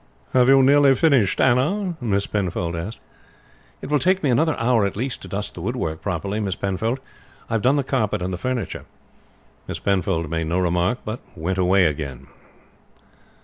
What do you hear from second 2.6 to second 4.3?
asked. "It will take